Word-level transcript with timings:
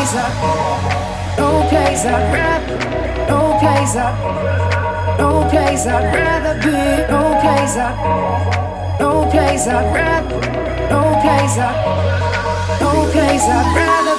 place 0.00 0.14
like, 0.14 1.36
no 1.36 1.68
place 1.68 2.04
I'd 2.06 2.32
rather, 2.32 2.78
no 3.28 3.58
place 3.60 3.96
I. 3.96 5.16
no 5.18 5.46
place 5.50 5.86
I'd 5.86 6.14
rather 6.14 6.54
be, 6.62 7.12
no 7.12 7.38
place 7.42 7.76
I. 7.76 8.98
no 8.98 9.30
place 9.30 9.66
I'd 9.66 9.94
rather, 9.94 10.40
no 10.88 11.02
place 11.20 11.58
I, 11.58 12.78
no 12.80 13.10
place 13.12 13.42
I'd 13.42 13.76
rather. 13.76 14.09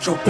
Central 0.00 0.29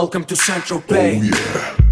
Welcome 0.00 0.24
to 0.24 0.34
St. 0.34 0.64
Tropez. 0.64 1.18
Oh, 1.18 1.20
we 1.20 1.89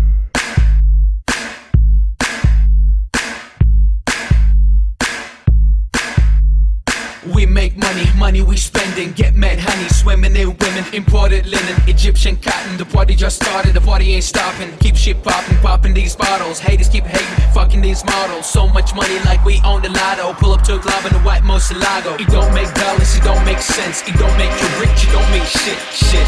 imported 10.95 11.47
linen, 11.47 11.77
Egyptian 11.87 12.37
cotton. 12.37 12.77
The 12.77 12.85
party 12.85 13.15
just 13.15 13.43
started, 13.43 13.75
the 13.75 13.81
party 13.81 14.15
ain't 14.15 14.25
stopping. 14.25 14.71
Keep 14.79 14.97
shit 14.97 15.23
popping, 15.23 15.59
popping 15.59 15.95
these 15.95 16.17
bottles. 16.17 16.59
Haters 16.59 16.89
keep 16.89 17.05
hating, 17.05 17.53
fucking 17.53 17.81
these 17.81 18.05
models. 18.05 18.47
So 18.47 18.67
much 18.69 18.95
money 18.95 19.19
like 19.25 19.45
we 19.45 19.61
own 19.65 19.83
the 19.83 19.91
lotto. 19.91 20.33
Pull 20.35 20.53
up 20.53 20.63
to 20.63 20.77
a 20.77 20.79
club 20.79 21.05
in 21.07 21.13
the 21.13 21.21
white 21.21 21.43
Murciélago. 21.43 22.21
It 22.21 22.29
don't 22.29 22.53
make 22.55 22.73
dollars, 22.75 23.17
it 23.17 23.23
don't 23.23 23.45
make 23.45 23.61
sense. 23.61 24.03
It 24.09 24.17
don't 24.19 24.37
make 24.37 24.53
you 24.61 24.69
rich, 24.81 25.05
it 25.05 25.13
don't 25.13 25.31
make 25.31 25.47
shit, 25.47 25.79
shit. 25.93 26.27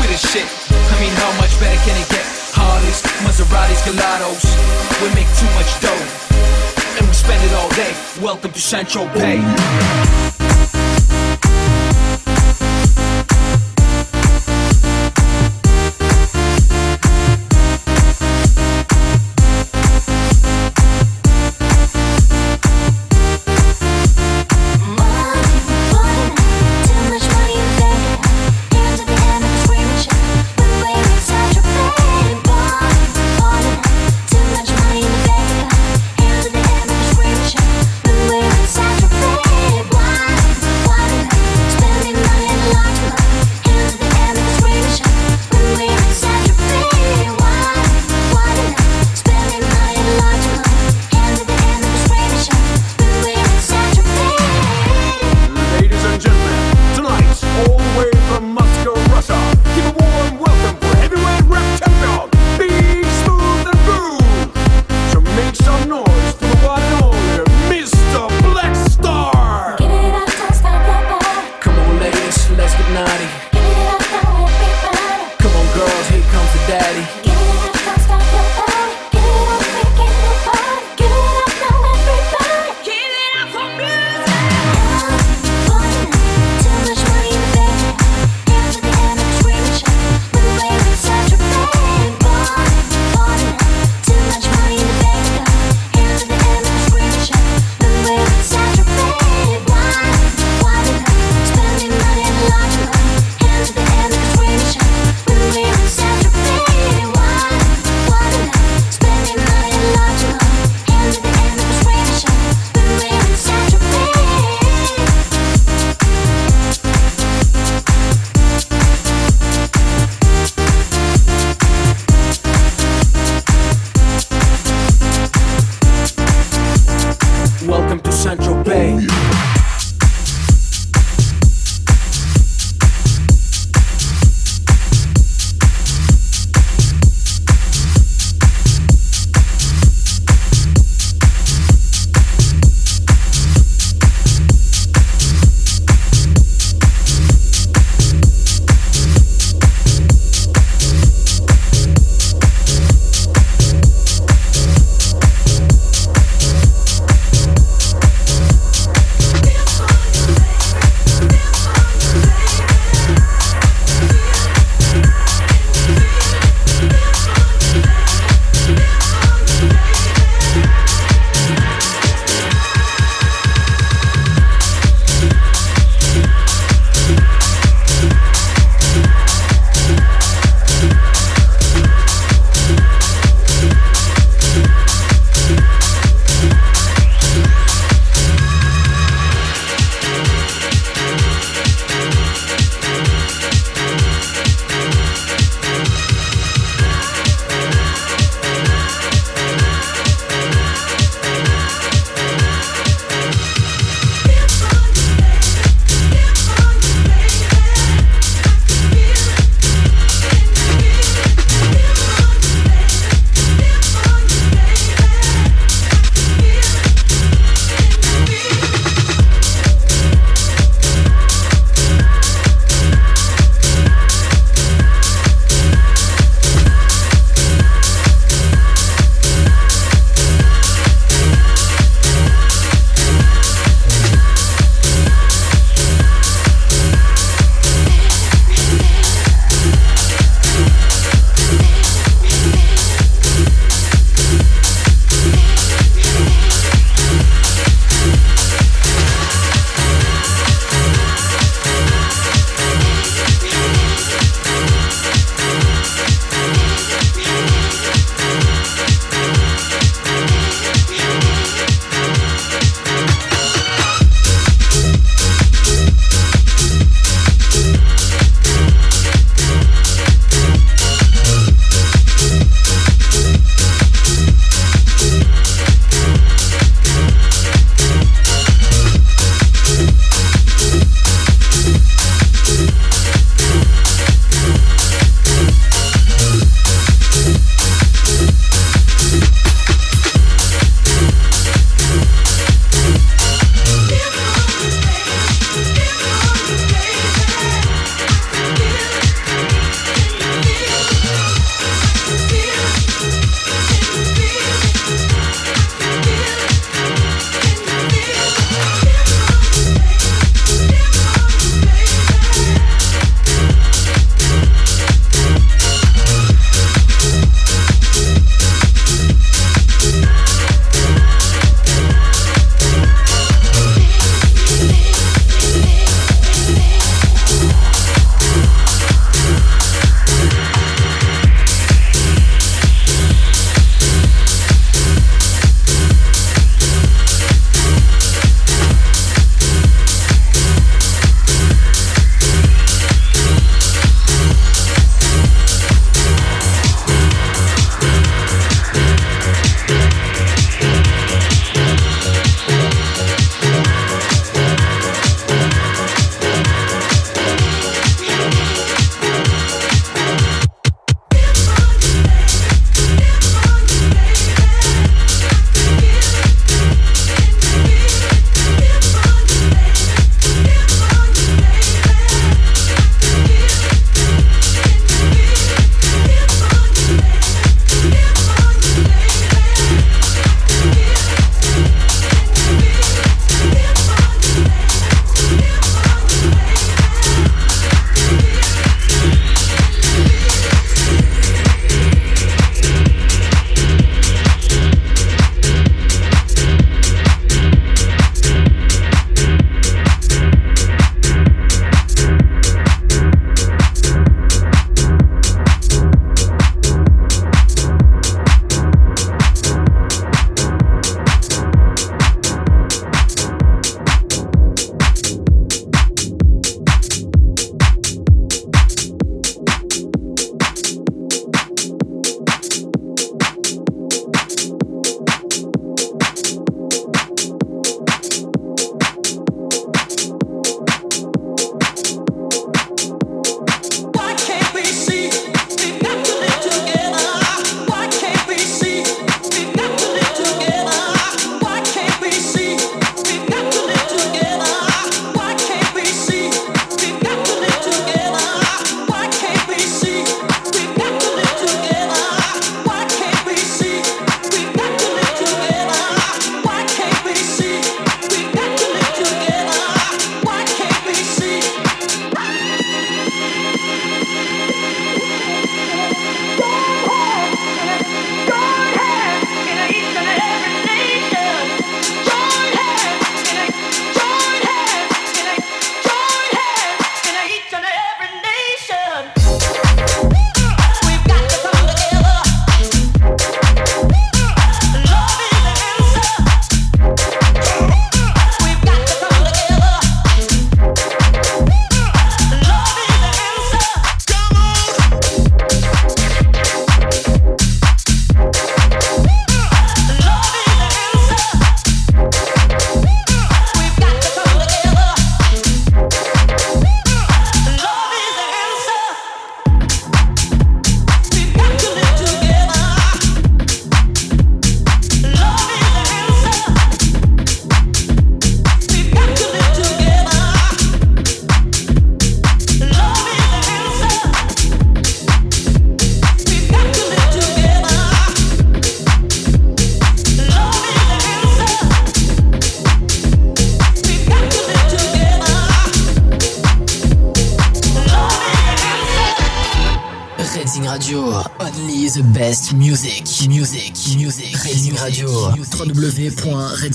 We 0.00 0.06
the 0.08 0.18
shit. 0.18 0.46
I 0.70 0.94
mean, 1.00 1.14
how 1.18 1.32
much 1.38 1.52
better 1.60 1.80
can 1.84 1.96
it 2.00 2.08
get? 2.08 2.26
Harleys, 2.54 3.02
Maseratis, 3.22 3.82
Gelatos. 3.86 4.44
We 5.02 5.08
make 5.14 5.30
too 5.38 5.50
much 5.58 5.70
dough, 5.80 6.04
and 6.98 7.06
we 7.06 7.14
spend 7.14 7.42
it 7.44 7.52
all 7.54 7.70
day. 7.70 7.94
Welcome 8.22 8.52
to 8.52 8.60
St. 8.60 8.88
Tropez. 8.88 10.29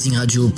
em 0.07 0.13
rádio 0.13 0.49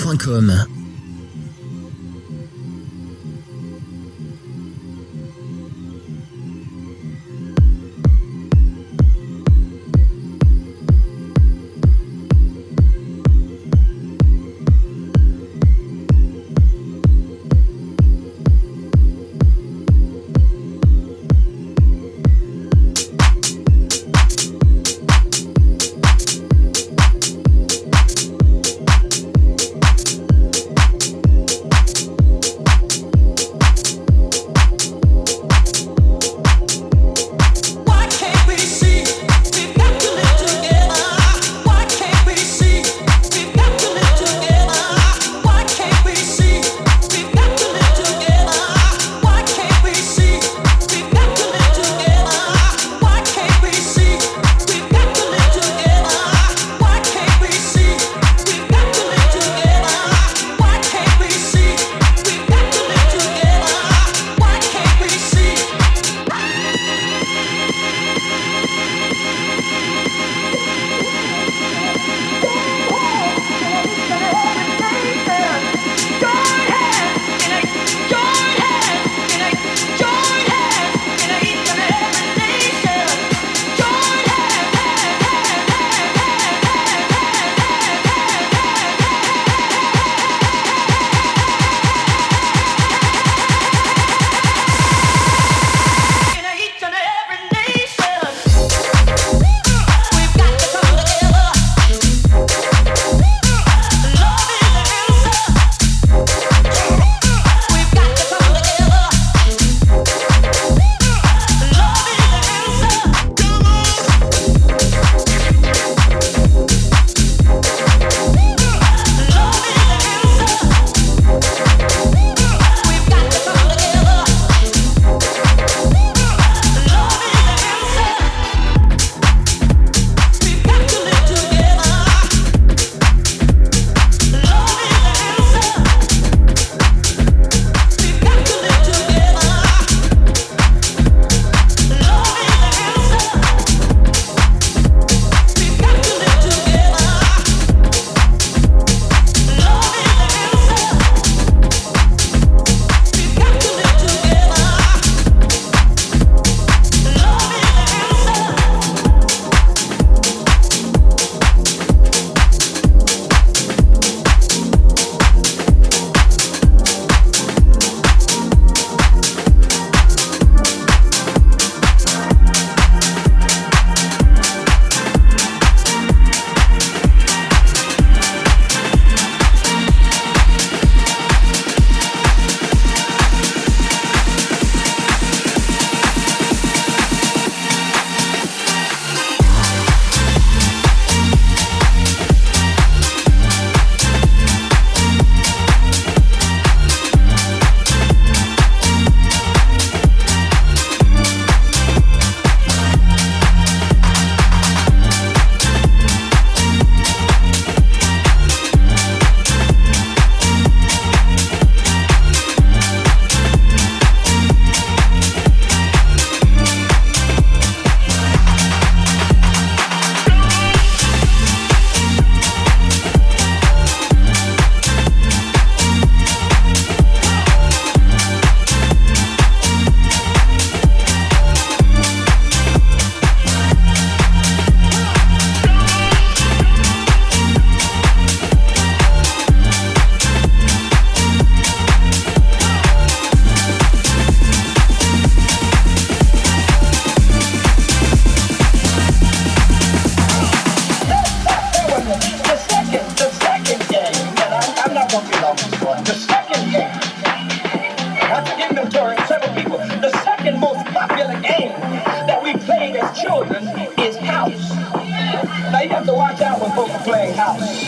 house. 267.48 267.84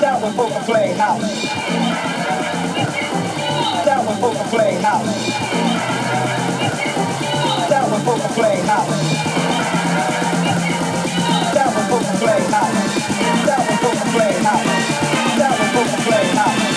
That 0.00 0.20
was 0.20 0.36
Booker 0.36 0.60
Play 0.64 0.92
House. 0.92 1.44
That 3.84 4.04
was 4.06 4.18
Booker 4.20 4.48
Play 4.50 4.74
House. 4.82 5.06
That 7.70 7.90
was 7.90 8.04
Booker 8.04 8.28
Play 8.34 8.56
House. 8.68 8.90
That 11.54 11.68
was 11.74 11.84
Booker 11.88 12.16
Play 12.20 12.40
House. 12.52 12.74
That 13.46 13.60
was 13.64 13.78
Booker 13.80 14.08
Play 14.12 14.32
House. 14.44 14.68
That 15.38 15.52
was 15.58 15.68
Booker 15.72 16.02
Play 16.04 16.26
House. 16.36 16.73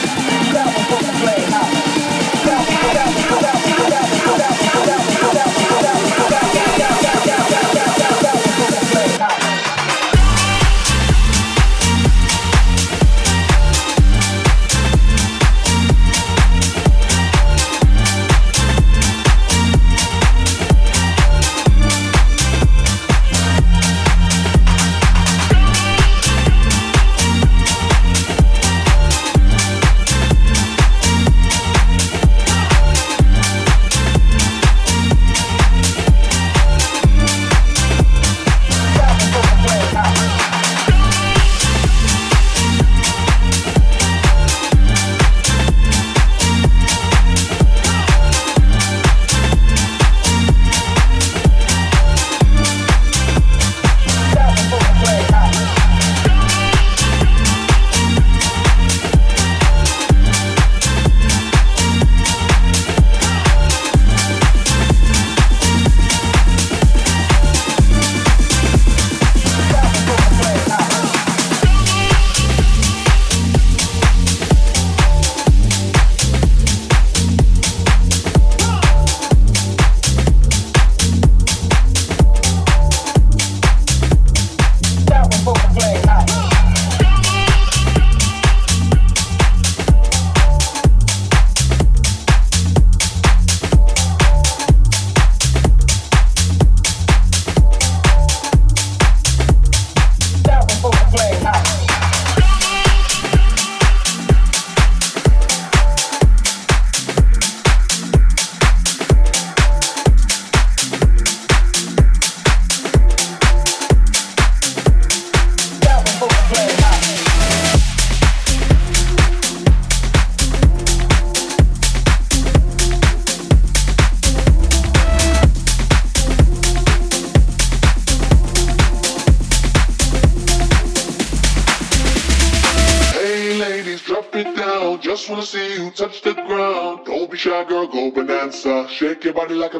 Girl, 137.68 137.88
go 137.88 138.12
bonanza. 138.12 138.88
Shake 138.90 139.26
your 139.26 139.34
body 139.34 139.54
like 139.54 139.74
a 139.74 139.80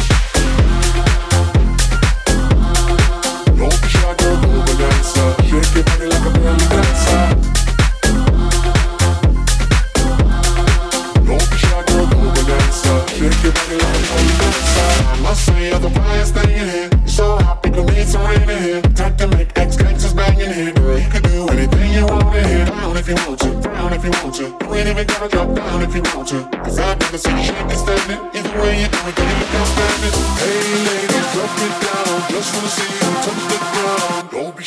Just 23.11 23.35
wanna 23.35 23.61
down 23.61 23.93
if 23.93 24.03
you 24.03 24.11
want 24.23 24.35
to. 24.35 24.67
We 24.67 24.77
ain't 24.77 24.89
even 24.89 25.05
gonna 25.05 25.29
drop 25.29 25.55
down 25.55 25.81
if 25.81 25.95
you 25.95 26.01
want 26.15 26.31
you. 26.31 26.43
Cause 26.63 26.79
I 26.79 26.95
gotta 26.95 27.17
see 27.17 27.31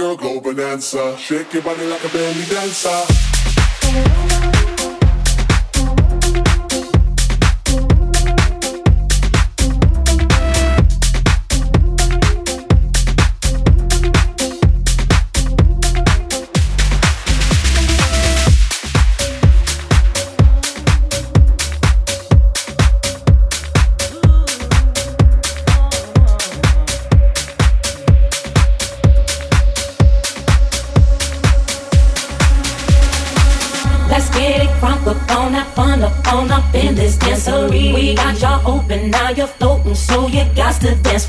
Girl, 0.00 0.16
go 0.16 0.40
bonanza. 0.40 1.14
Shake 1.18 1.52
your 1.52 1.62
body 1.62 1.84
like 1.84 2.02
a 2.02 2.08
belly 2.08 2.44
dancer. 2.46 3.20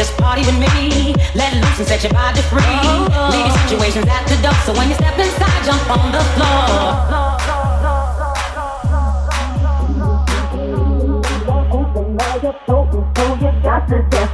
just 0.00 0.16
party 0.16 0.40
with 0.40 0.58
me. 0.58 1.14
Let 1.34 1.52
loose 1.60 1.78
and 1.78 1.86
set 1.86 2.02
your 2.02 2.12
body 2.14 2.40
free. 2.48 2.62
Leave 3.32 3.46
your 3.46 3.58
situations 3.68 4.06
at 4.08 4.24
the 4.26 4.40
door, 4.40 4.54
so 4.64 4.72
when 4.72 4.88
you 4.88 4.94
step 4.94 5.18
inside, 5.18 5.62
jump 5.66 5.90
on 5.90 6.10
the 6.10 6.24
floor. 6.36 7.29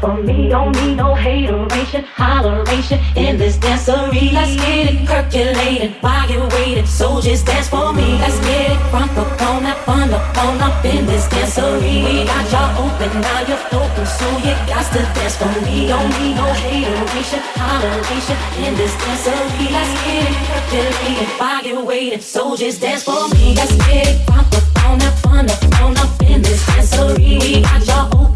For 0.01 0.23
me. 0.23 0.49
Don't 0.49 0.73
need 0.77 0.97
no 0.97 1.15
hateration, 1.15 2.05
holleration 2.05 2.99
in 3.17 3.39
this 3.39 3.57
dancery. 3.57 4.33
Let's 4.33 4.57
get 4.57 4.93
it 4.93 5.07
percolating 5.07 5.93
while 6.01 6.31
you're 6.31 6.49
waiting. 6.49 6.87
So 6.87 7.21
just 7.21 7.47
dance 7.47 7.69
for 7.69 7.93
me. 7.93 8.19
Let's 8.19 8.39
get 8.41 8.73
it 8.73 8.79
crunk 8.91 9.17
up 9.17 9.41
on 9.43 9.63
that 9.65 9.79
fun 9.85 10.13
up 10.13 10.37
on 10.39 10.61
up 10.61 10.85
in 10.85 11.07
this 11.07 11.27
dancery. 11.29 12.05
We 12.05 12.25
got 12.25 12.51
y'all 12.53 12.85
open, 12.85 13.21
now 13.21 13.41
you're 13.49 13.63
floating. 13.69 14.07
So 14.07 14.29
you 14.45 14.55
got 14.71 14.85
to 14.93 15.03
dance 15.17 15.37
for 15.37 15.53
me. 15.65 15.89
Don't 15.89 16.11
need 16.21 16.35
no 16.37 16.47
hateration, 16.53 17.41
holleration 17.61 18.39
in 18.65 18.75
this 18.77 18.95
dancery. 19.03 19.67
Let's 19.71 19.93
get 20.05 20.31
it 20.31 20.37
percolating 20.49 21.31
while 21.39 21.65
you're 21.65 21.85
waiting. 21.85 22.21
So 22.21 22.57
just 22.57 22.81
dance 22.81 23.03
for 23.03 23.29
me. 23.31 23.55
Let's 23.55 23.75
get 23.87 24.09
it 24.09 24.27
crunk 24.27 24.53
up 24.57 24.85
on 24.87 24.99
that 24.99 25.19
fun 25.19 25.51
up 25.51 25.81
on 25.81 25.97
up 25.97 26.23
in 26.23 26.43
this 26.43 26.63
dancery. 26.67 27.41
We 27.41 27.63
got 27.63 27.87
y'all 27.87 28.07
open, 28.21 28.36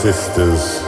sisters, 0.00 0.79